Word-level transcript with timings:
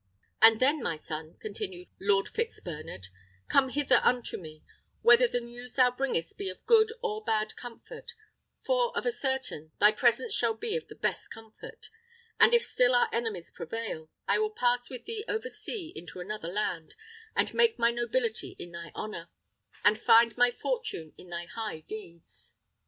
"And 0.41 0.59
then, 0.59 0.81
my 0.81 0.97
son," 0.97 1.37
continued 1.39 1.87
Lord 1.99 2.27
Fitzbernard, 2.29 3.09
"come 3.47 3.69
hither 3.69 4.01
unto 4.03 4.35
me, 4.35 4.63
whether 5.03 5.27
the 5.27 5.39
news 5.39 5.75
thou 5.75 5.91
bringest 5.91 6.39
be 6.39 6.49
of 6.49 6.65
good 6.65 6.91
or 7.03 7.23
bad 7.23 7.55
comfort; 7.55 8.13
for, 8.65 8.97
of 8.97 9.05
a 9.05 9.11
certain, 9.11 9.73
thy 9.79 9.91
presence 9.91 10.33
shall 10.33 10.55
be 10.55 10.75
of 10.75 10.87
the 10.87 10.95
best 10.95 11.29
comfort; 11.31 11.91
and 12.39 12.51
if 12.55 12.63
still 12.63 12.95
our 12.95 13.09
enemies 13.13 13.51
prevail, 13.51 14.09
I 14.27 14.39
will 14.39 14.49
pass 14.49 14.89
with 14.89 15.05
thee 15.05 15.23
over 15.27 15.49
sea 15.49 15.93
into 15.95 16.19
another 16.19 16.49
land, 16.51 16.95
and 17.35 17.53
make 17.53 17.77
my 17.77 17.91
nobility 17.91 18.55
in 18.57 18.71
thy 18.71 18.91
honour, 18.95 19.29
and 19.85 19.99
find 20.01 20.35
my 20.35 20.49
fortune 20.49 21.13
in 21.15 21.29
thy 21.29 21.45
high 21.45 21.81
deeds." 21.81 22.55